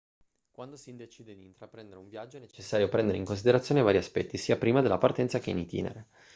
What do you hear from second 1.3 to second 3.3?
di intraprendere un viaggio è necessario prendere in